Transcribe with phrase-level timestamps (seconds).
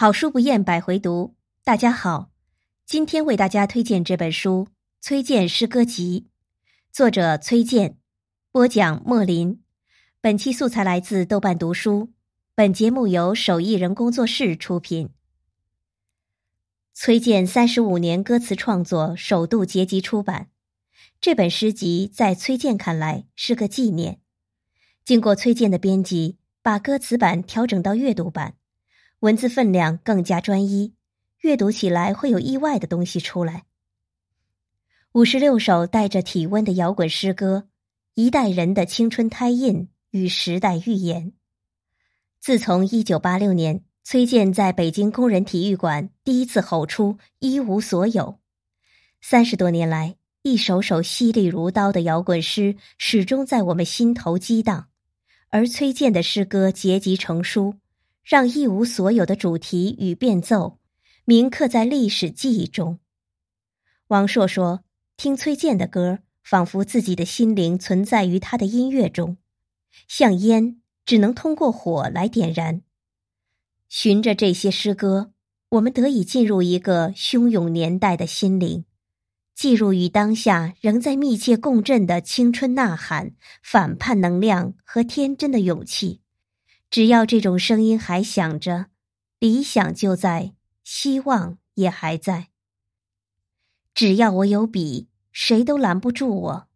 [0.00, 2.30] 好书不厌百回读，大家好，
[2.86, 4.66] 今天为大家推荐这本书
[4.98, 6.28] 《崔健诗歌集》，
[6.90, 7.98] 作者崔健，
[8.50, 9.62] 播讲莫林。
[10.22, 12.14] 本期素材来自豆瓣读书，
[12.54, 15.10] 本节目由手艺人工作室出品。
[16.94, 20.48] 崔健三十五年歌词创作首度结集出版，
[21.20, 24.18] 这本诗集在崔健看来是个纪念。
[25.04, 28.54] 经过崔健的编辑，把歌词版调整到阅读版。
[29.20, 30.94] 文字分量更加专一，
[31.40, 33.64] 阅读起来会有意外的东西出来。
[35.12, 37.68] 五十六首带着体温的摇滚诗歌，
[38.14, 41.34] 一代人的青春胎印与时代预言。
[42.40, 48.38] 自从一九八六年崔健在北京工人体育馆第一次吼出“一无所有”，
[49.20, 54.88] 三十多年来，一首首犀利如刀的摇滚诗始终在我们心头激荡，
[55.50, 57.74] 而崔健的诗歌结集成书。
[58.30, 60.78] 让一无所有的主题与变奏
[61.24, 63.00] 铭刻在历史记忆中。
[64.06, 64.84] 王朔说
[65.18, 69.36] ：“听崔健的歌，仿佛自己的心灵存在于他的音乐中，
[70.06, 72.82] 像烟只能通过火来点燃。
[73.88, 75.32] 循着这些诗歌，
[75.70, 78.84] 我们得以进入一个汹涌年代的心灵，
[79.56, 86.20] 进入与当下仍在密切共振的青春呐喊、反叛能量和天真的勇气。”
[86.90, 88.86] 只要这种声音还响着，
[89.38, 92.48] 理想就在，希望也还在。
[93.94, 96.68] 只要我有笔，谁都拦不住我。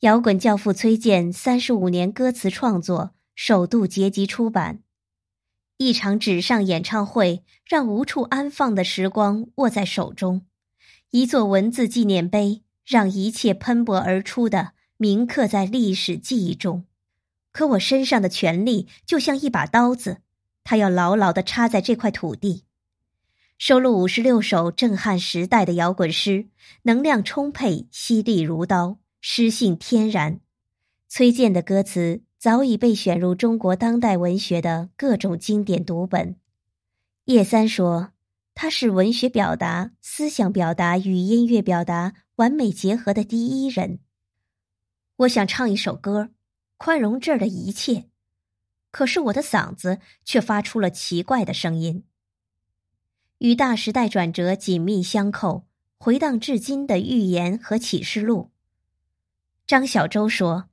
[0.00, 4.82] 摇滚教父崔健三十五年歌词创作首度结集出版，
[5.76, 10.46] 一场纸上演唱会让无处安放的时光握在手中，
[11.10, 16.86] 一座文字纪念碑让一切喷薄而出的铭刻在历史记忆中。
[17.56, 20.18] 可我身上的权力就像一把刀子，
[20.62, 22.64] 它要牢牢的插在这块土地。
[23.56, 26.48] 收录五十六首震撼时代的摇滚诗，
[26.82, 30.40] 能量充沛，犀利如刀，诗性天然。
[31.08, 36.36] 崔健的歌词早已被选入中国当代文学的各种经典读本。
[37.24, 38.10] 叶三说，
[38.54, 44.00] 他是文学表达、思想表达与音乐表达完美结合的第一人。
[45.16, 46.28] 我想唱一首歌。
[46.78, 48.04] 宽容这儿的一切，
[48.90, 52.04] 可是我的嗓子却发出了奇怪的声音。
[53.38, 55.66] 与大时代转折紧密相扣、
[55.98, 58.50] 回荡至今的预言和启示录。
[59.66, 60.68] 张小舟说：“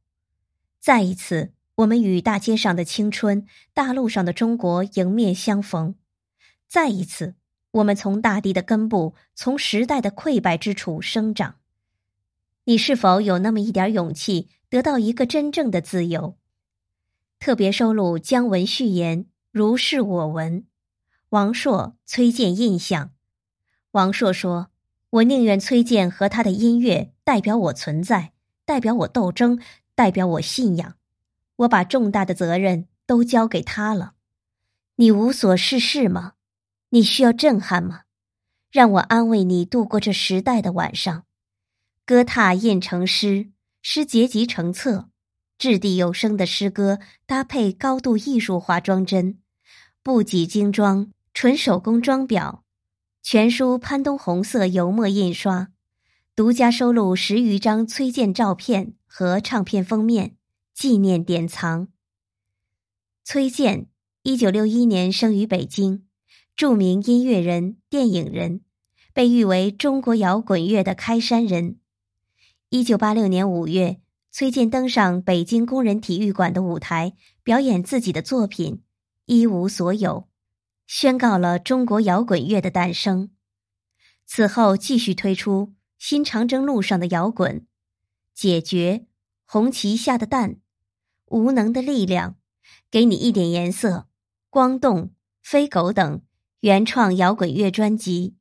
[0.79, 5.95] 再一次，我们与大街上的青春、大陆上的中国迎面相逢；
[6.67, 7.35] 再一次，
[7.71, 11.55] 我们从大地的根部、从时代的溃败之处生长。
[12.65, 16.35] 你是否有那么一点勇气？”得到一个真正的自由。
[17.37, 20.65] 特别收录姜文序言：如是我闻。
[21.29, 23.11] 王朔、崔健印象。
[23.91, 24.71] 王朔说
[25.11, 28.33] ：“我宁愿崔健和他的音乐代表我存在，
[28.65, 29.61] 代表我斗争，
[29.93, 30.95] 代表我信仰。
[31.57, 34.13] 我把重大的责任都交给他了。
[34.95, 36.33] 你无所事事吗？
[36.89, 38.05] 你需要震撼吗？
[38.71, 41.25] 让我安慰你度过这时代的晚上。
[42.07, 43.51] 歌踏印成诗。”
[43.85, 45.09] 诗结集成册，
[45.57, 49.37] 掷地有声的诗歌搭配高度艺术化装帧，
[50.01, 52.61] 不挤精装，纯手工装裱。
[53.21, 55.67] 全书潘东红色油墨印刷，
[56.33, 60.37] 独家收录十余张崔健照片和唱片封面，
[60.73, 61.89] 纪念典藏。
[63.25, 63.87] 崔健，
[64.21, 66.05] 一九六一年生于北京，
[66.55, 68.61] 著名音乐人、电影人，
[69.13, 71.79] 被誉为中国摇滚乐的开山人。
[72.73, 73.99] 一九八六年五月，
[74.31, 77.13] 崔健登上北京工人体育馆的舞台，
[77.43, 78.77] 表演自己的作品
[79.27, 80.09] 《一无所有》，
[80.87, 83.29] 宣告了中国摇滚乐的诞生。
[84.25, 85.67] 此后，继续推出
[85.99, 87.57] 《新长征路上的摇滚》
[88.33, 88.97] 《解决》
[89.45, 90.49] 《红旗下的蛋》
[91.25, 92.31] 《无能的力量》
[92.89, 93.89] 《给你一点颜色》
[94.49, 95.01] 《光动》
[95.43, 96.23] 《飞狗》等
[96.61, 98.33] 原创摇滚乐专辑。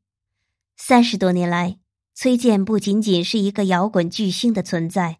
[0.75, 1.82] 三十多年来。
[2.15, 5.19] 崔健不仅仅是一个摇滚巨星的存在，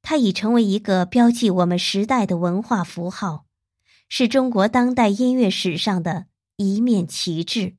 [0.00, 3.44] 他已成为一个标记我们时代的文化符号，
[4.08, 6.26] 是中国当代音乐史上的
[6.56, 7.76] 一面旗帜。